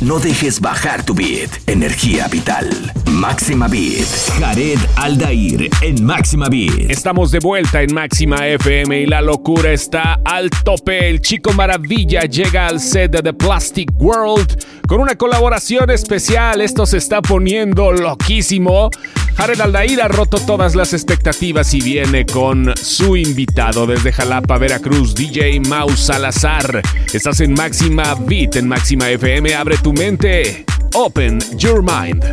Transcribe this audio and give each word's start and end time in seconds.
No 0.00 0.18
dejes 0.18 0.60
bajar 0.60 1.04
tu 1.04 1.14
beat. 1.14 1.50
Energía 1.66 2.28
vital. 2.28 2.92
Máxima 3.10 3.68
Beat. 3.68 4.06
Jared 4.38 4.78
Aldair 4.96 5.70
en 5.82 6.04
Máxima 6.04 6.48
Beat. 6.48 6.90
Estamos 6.90 7.30
de 7.30 7.38
vuelta 7.38 7.80
en 7.80 7.94
Máxima 7.94 8.46
FM 8.46 9.02
y 9.02 9.06
la 9.06 9.22
locura 9.22 9.72
está 9.72 10.20
al 10.24 10.50
tope. 10.50 11.08
El 11.08 11.20
chico 11.20 11.52
maravilla 11.52 12.22
llega 12.22 12.66
al 12.66 12.80
set 12.80 13.12
de 13.12 13.22
The 13.22 13.32
Plastic 13.32 13.90
World 13.96 14.64
con 14.88 15.00
una 15.00 15.14
colaboración 15.14 15.90
especial. 15.90 16.60
Esto 16.60 16.86
se 16.86 16.98
está 16.98 17.22
poniendo 17.22 17.92
loquísimo. 17.92 18.90
Jared 19.36 19.60
Aldair 19.60 20.00
ha 20.00 20.08
roto 20.08 20.38
todas 20.38 20.76
las 20.76 20.92
expectativas 20.92 21.74
y 21.74 21.80
viene 21.80 22.24
con 22.24 22.72
su 22.76 23.16
invitado 23.16 23.84
desde 23.84 24.12
Jalapa, 24.12 24.58
Veracruz, 24.58 25.12
DJ 25.14 25.58
Mau 25.68 25.90
Salazar. 25.90 26.82
Estás 27.12 27.40
en 27.40 27.52
Máxima 27.52 28.14
Beat 28.14 28.56
en 28.56 28.68
Máxima 28.68 29.10
FM. 29.10 29.54
Abre 29.54 29.76
tu 29.84 29.92
mente. 29.92 30.64
Open 30.94 31.38
your 31.58 31.82
mind. 31.82 32.24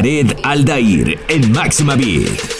Jared 0.00 0.34
Aldair 0.42 1.18
en 1.28 1.52
Máxima 1.52 1.94
Beat. 1.94 2.59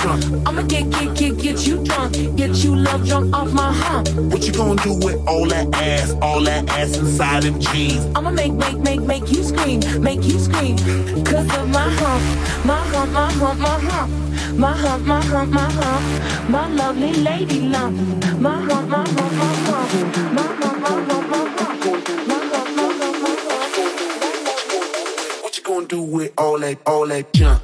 trunk. 0.00 0.24
I'ma 0.46 0.62
get, 0.62 0.90
get, 0.90 1.14
get, 1.14 1.38
get 1.38 1.66
you 1.66 1.84
drunk, 1.84 2.12
get 2.36 2.56
you 2.64 2.74
love 2.74 3.06
drunk 3.06 3.34
off 3.34 3.52
my 3.52 3.72
hump. 3.72 4.08
What 4.32 4.46
you 4.46 4.52
gonna 4.52 4.82
do 4.82 4.94
with 4.94 5.16
all 5.26 5.46
that 5.46 5.72
ass? 5.74 6.12
All 6.22 6.40
that 6.44 6.68
ass 6.70 6.96
inside 6.96 7.42
them 7.42 7.60
jeans. 7.60 8.04
I'ma 8.16 8.30
make, 8.30 8.52
make, 8.52 8.78
make, 8.78 9.02
make 9.02 9.30
you 9.30 9.42
scream, 9.42 9.80
make 10.02 10.22
you 10.24 10.38
scream. 10.38 10.76
Cause 11.24 11.48
of 11.58 11.68
my 11.68 11.88
hump, 12.00 12.22
my 12.64 12.80
hump, 12.92 13.12
my 13.12 13.30
hump, 13.32 13.60
my 13.60 13.78
hump. 13.90 14.10
My 14.58 14.72
hump, 14.72 15.06
my 15.06 15.20
hump, 15.22 15.50
my 15.52 15.70
hump. 15.70 16.50
My 16.50 16.68
lovely 16.68 17.12
lady 17.14 17.60
lump. 17.60 17.96
My 18.40 18.60
hump, 18.60 18.88
my 18.88 19.06
hump, 19.08 19.32
my 19.38 19.52
hump. 19.68 20.34
My 20.34 20.42
hump, 20.42 20.80
my 20.80 20.88
hump, 20.88 21.30
my 21.30 21.44
hump. 21.44 22.08
My 22.26 22.38
hump, 22.50 22.76
my 22.76 22.86
hump, 22.98 23.22
my 23.22 23.32
hump. 23.46 25.42
What 25.42 25.56
you 25.56 25.62
gonna 25.62 25.86
do 25.86 26.02
with 26.02 26.32
all 26.36 26.58
that, 26.58 26.78
all 26.86 27.06
that 27.06 27.32
junk? 27.32 27.62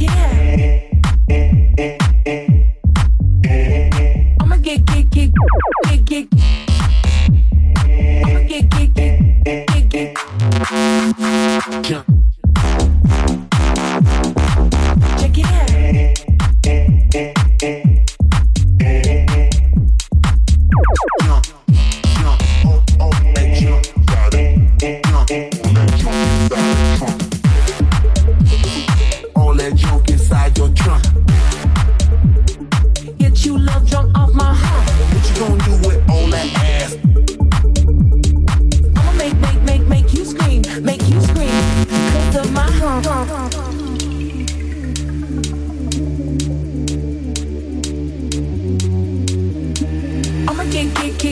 again. 0.00 0.27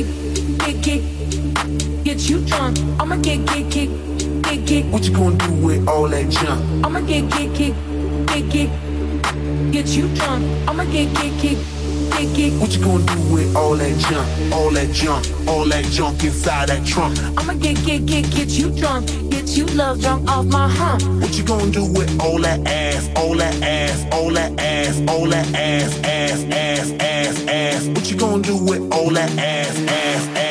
Get, 0.02 0.58
get, 0.58 0.82
get, 0.82 2.04
get, 2.04 2.28
you 2.28 2.40
drunk. 2.46 2.78
I'ma 3.00 3.16
get, 3.16 3.46
get, 3.46 3.70
get, 3.70 3.88
get, 4.42 4.66
get. 4.66 4.84
What 4.86 5.04
you 5.04 5.12
gonna 5.12 5.36
do 5.36 5.52
with 5.54 5.88
all 5.88 6.08
that 6.08 6.28
junk? 6.28 6.84
I'ma 6.84 7.00
get, 7.00 7.30
get, 7.30 7.54
get, 7.54 7.74
get, 8.26 8.50
get, 8.50 9.72
get 9.72 9.86
you 9.88 10.08
drunk. 10.14 10.68
I'ma 10.68 10.84
get, 10.84 11.14
get, 11.14 11.40
get, 11.40 11.58
get, 12.10 12.36
get. 12.36 12.52
What 12.60 12.72
you 12.72 12.84
gonna 12.84 13.04
do 13.06 13.34
with 13.34 13.56
all 13.56 13.76
that 13.76 13.98
junk? 13.98 14.52
All 14.52 14.70
that 14.70 14.92
junk, 14.92 15.48
all 15.48 15.64
that 15.66 15.84
junk 15.84 16.22
inside 16.24 16.68
that 16.68 16.86
trunk. 16.86 17.18
I'ma 17.38 17.54
get, 17.54 17.76
get, 17.86 18.04
get, 18.06 18.30
get 18.30 18.48
you 18.50 18.70
drunk, 18.70 19.08
get 19.46 19.56
you 19.56 19.66
love 19.66 20.00
drunk 20.00 20.28
off 20.28 20.46
my 20.46 20.68
hump. 20.68 21.02
What 21.22 21.36
you 21.36 21.44
gonna 21.44 21.70
do 21.70 21.84
with 21.84 22.20
all 22.20 22.38
that 22.40 22.66
ass, 22.66 23.08
all 23.16 23.34
that 23.36 23.62
ass, 23.62 24.06
all 24.12 24.30
that 24.32 24.58
ass, 24.60 25.02
all 25.08 25.26
that 25.26 25.54
ass, 25.54 25.98
ass, 26.04 26.44
ass, 26.44 26.92
ass, 27.00 27.46
ass? 27.48 27.86
What 27.88 28.10
you 28.10 28.16
gonna 28.16 28.42
do 28.42 28.56
with 28.56 28.92
all 28.92 29.10
that 29.10 29.30
ass, 29.38 29.78
ass, 29.78 30.26
ass, 30.36 30.45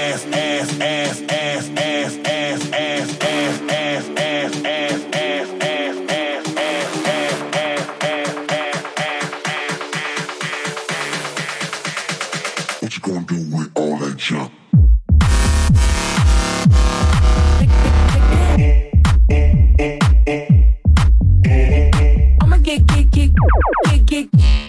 kick, 22.75 22.87
kick, 22.87 23.11
kick, 23.11 23.31
kick, 23.85 24.07
kick. 24.07 24.31
kick 24.31 24.31
kick 24.31 24.64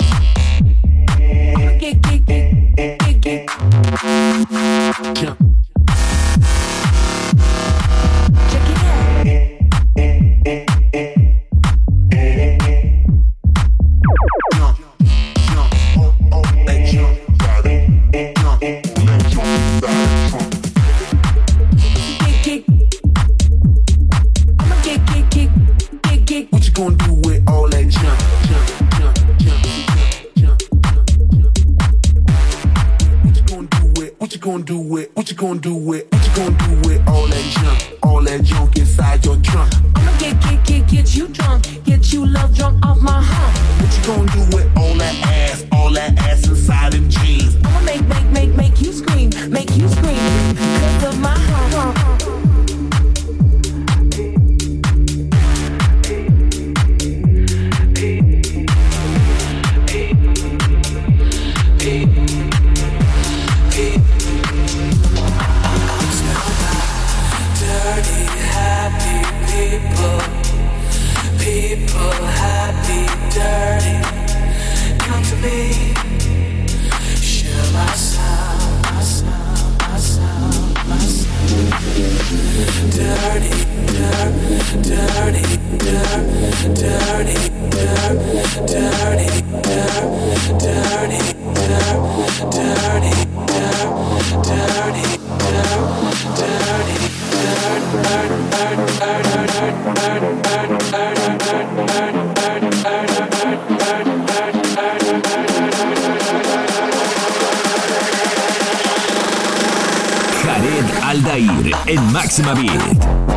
Aldair 111.36 111.76
en 111.86 112.12
Máxima 112.12 112.54
Beat. 112.54 113.35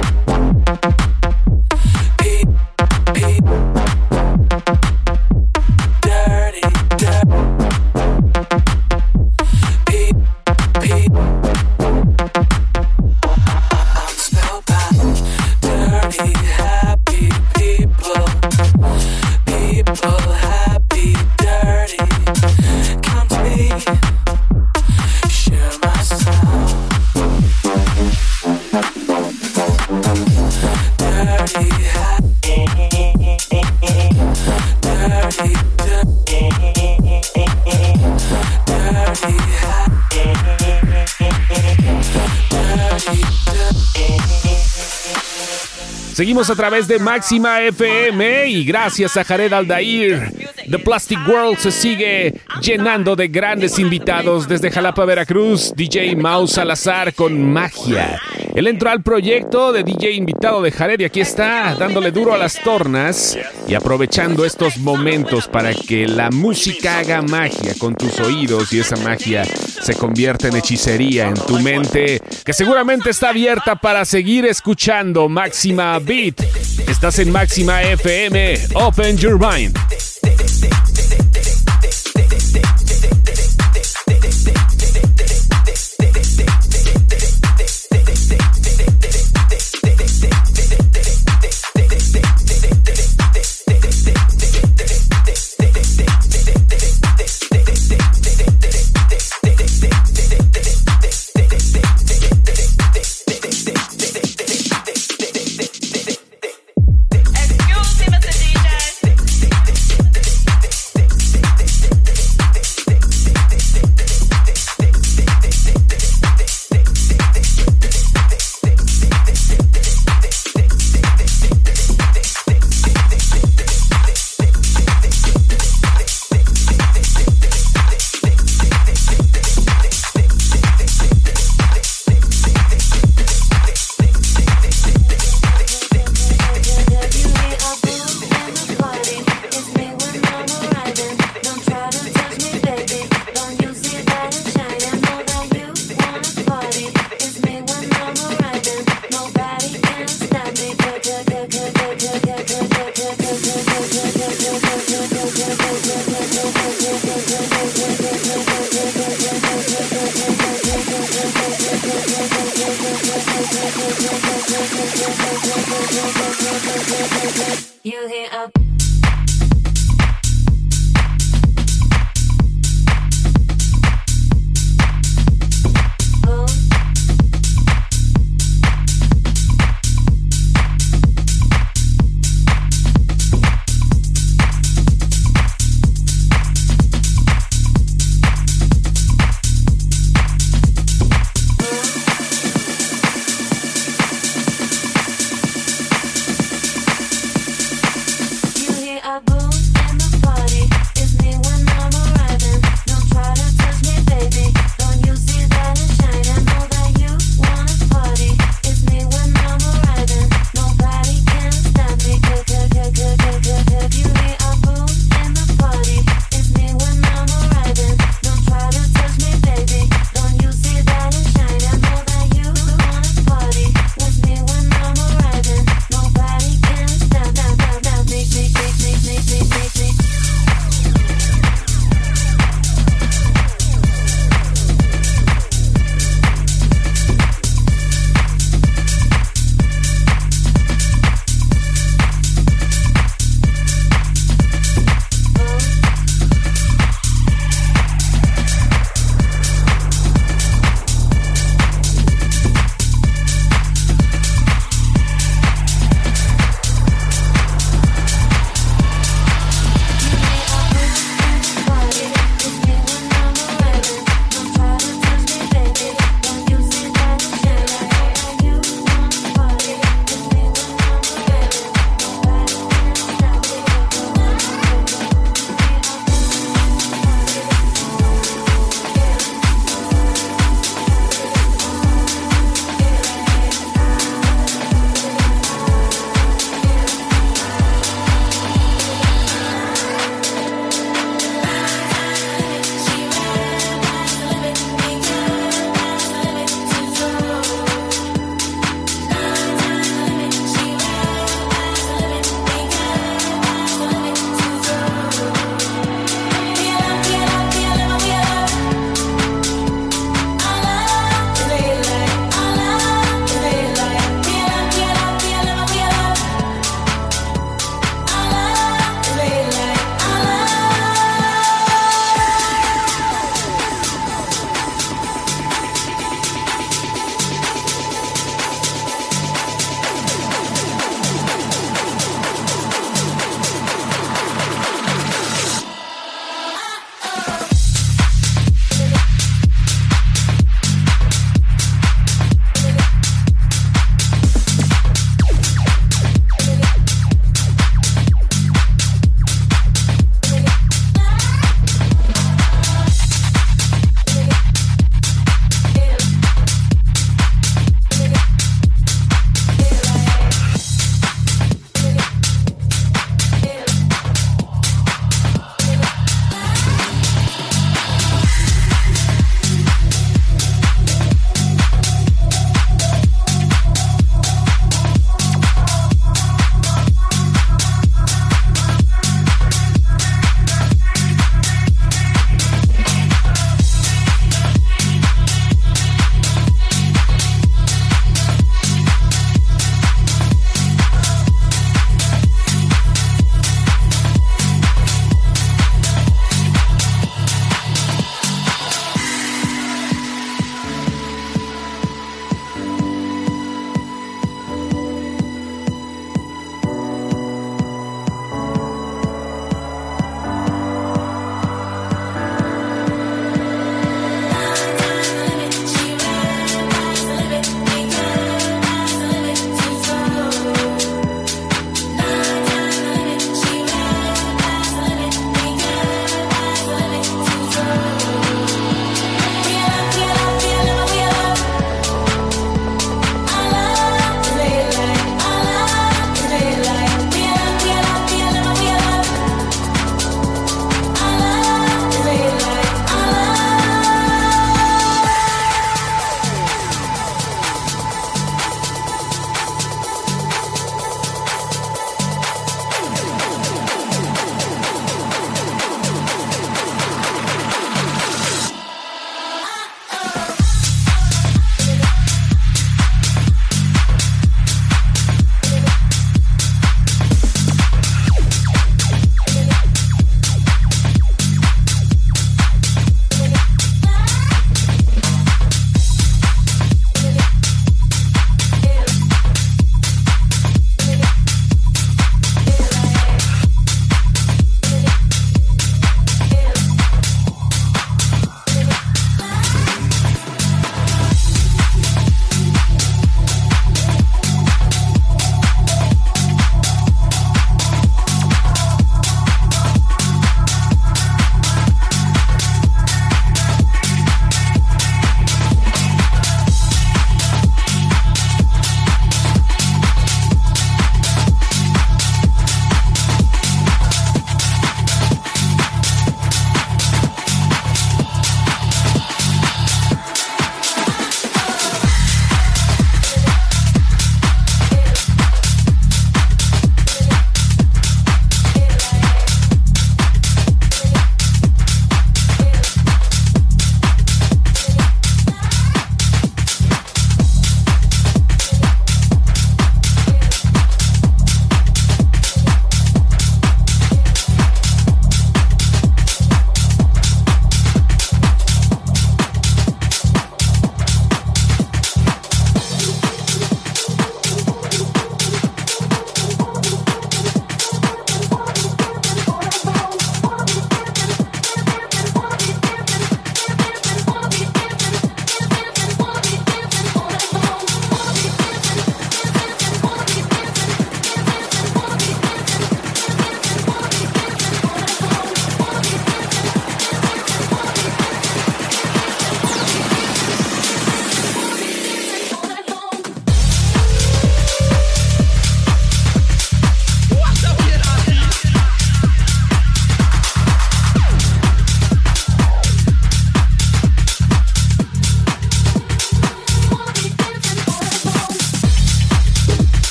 Seguimos 46.20 46.50
a 46.50 46.56
través 46.56 46.86
de 46.86 47.00
Máxima 47.00 47.62
FM 47.62 48.48
y 48.48 48.66
gracias 48.66 49.16
a 49.16 49.24
Jared 49.24 49.54
Aldair, 49.54 50.34
The 50.70 50.78
Plastic 50.78 51.18
World 51.26 51.58
se 51.60 51.72
sigue 51.72 52.42
llenando 52.62 53.16
de 53.16 53.30
grandes 53.30 53.80
invitados 53.80 54.46
desde 54.46 54.70
Jalapa, 54.70 55.06
Veracruz, 55.06 55.72
DJ 55.74 56.18
Mouse 56.18 56.56
Salazar 56.56 57.14
con 57.14 57.50
magia. 57.54 58.20
Él 58.60 58.68
entró 58.68 58.90
al 58.90 59.02
proyecto 59.02 59.72
de 59.72 59.86
DJ 59.86 60.12
invitado 60.12 60.62
de 60.62 60.70
Jared 60.70 61.00
y 61.00 61.06
aquí 61.06 61.22
está 61.22 61.74
dándole 61.76 62.12
duro 62.12 62.34
a 62.34 62.38
las 62.38 62.62
tornas 62.62 63.40
y 63.70 63.74
aprovechando 63.74 64.44
estos 64.44 64.76
momentos 64.80 65.48
para 65.48 65.74
que 65.74 66.06
la 66.06 66.30
música 66.30 67.00
haga 67.00 67.22
magia 67.22 67.74
con 67.80 67.96
tus 67.96 68.20
oídos 68.20 68.74
y 68.74 68.82
esa 68.82 68.98
magia 68.98 69.46
se 69.46 69.96
convierta 69.96 70.50
en 70.50 70.58
hechicería 70.58 71.30
en 71.30 71.36
tu 71.36 71.58
mente 71.60 72.22
que 72.44 72.52
seguramente 72.52 73.12
está 73.12 73.30
abierta 73.30 73.78
para 73.78 74.04
seguir 74.04 74.46
escuchando 74.46 75.30
Máxima 75.30 75.98
Beat. 76.00 76.42
Estás 76.86 77.18
en 77.20 77.32
Máxima 77.32 77.82
FM. 77.82 78.56
Open 78.74 79.16
your 79.16 79.40
mind. 79.40 79.74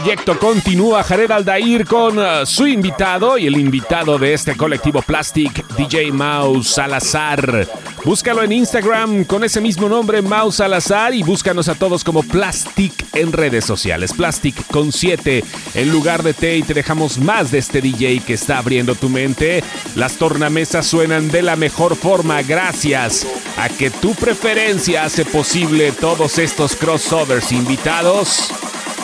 Proyecto 0.00 0.36
continúa. 0.40 1.04
Jared 1.04 1.30
Aldair 1.30 1.86
con 1.86 2.18
uh, 2.18 2.44
su 2.44 2.66
invitado 2.66 3.38
y 3.38 3.46
el 3.46 3.56
invitado 3.56 4.18
de 4.18 4.34
este 4.34 4.56
colectivo 4.56 5.02
Plastic, 5.02 5.64
DJ 5.76 6.10
Mouse 6.10 6.70
Salazar. 6.70 7.68
Búscalo 8.04 8.42
en 8.42 8.50
Instagram 8.50 9.22
con 9.22 9.44
ese 9.44 9.60
mismo 9.60 9.88
nombre, 9.88 10.20
Mouse 10.20 10.56
Salazar, 10.56 11.14
y 11.14 11.22
búscanos 11.22 11.68
a 11.68 11.76
todos 11.76 12.02
como 12.02 12.24
Plastic 12.24 12.92
en 13.14 13.30
redes 13.30 13.64
sociales. 13.64 14.12
Plastic 14.12 14.66
con 14.66 14.90
7 14.90 15.44
en 15.74 15.92
lugar 15.92 16.24
de 16.24 16.34
T 16.34 16.56
y 16.56 16.62
te 16.64 16.74
dejamos 16.74 17.18
más 17.18 17.52
de 17.52 17.58
este 17.58 17.80
DJ 17.80 18.18
que 18.18 18.34
está 18.34 18.58
abriendo 18.58 18.96
tu 18.96 19.08
mente. 19.08 19.62
Las 19.94 20.16
tornamesas 20.16 20.88
suenan 20.88 21.30
de 21.30 21.42
la 21.42 21.54
mejor 21.54 21.94
forma 21.94 22.42
gracias 22.42 23.24
a 23.56 23.68
que 23.68 23.90
tu 23.90 24.12
preferencia 24.16 25.04
hace 25.04 25.24
posible 25.24 25.92
todos 25.92 26.38
estos 26.38 26.74
crossovers 26.74 27.52
invitados. 27.52 28.50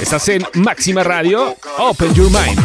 Estás 0.00 0.28
en 0.28 0.46
Máxima 0.54 1.02
Radio. 1.04 1.56
Open 1.78 2.14
your 2.14 2.30
mind. 2.30 2.58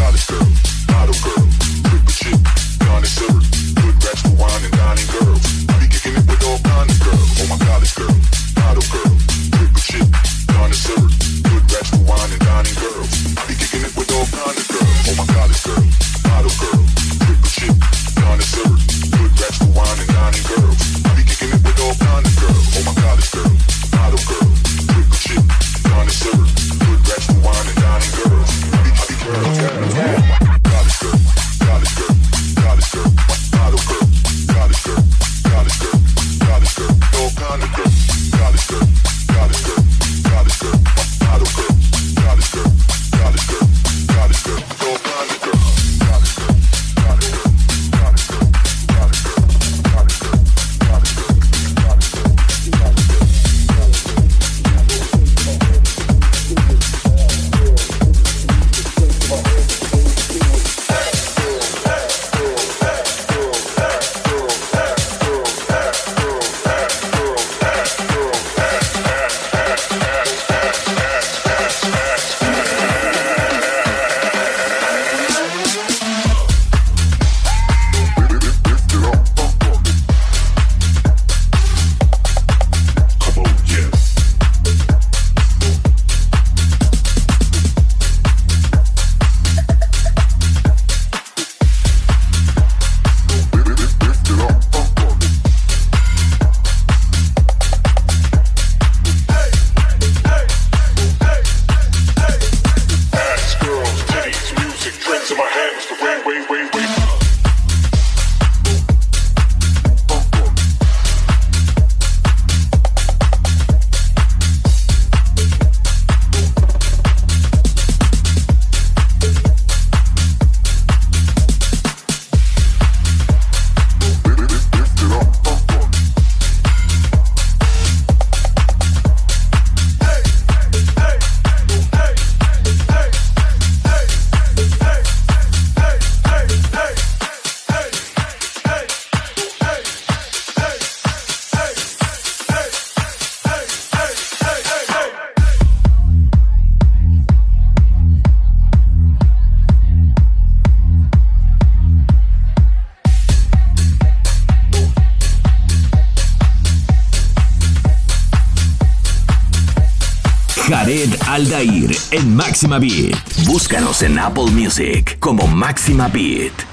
Aldair 161.36 161.94
en 162.12 162.34
Máxima 162.34 162.80
Beat. 162.80 163.46
Búscanos 163.46 164.04
en 164.04 164.18
Apple 164.18 164.52
Music 164.52 165.18
como 165.20 165.46
Máxima 165.48 166.08
Beat. 166.08 166.65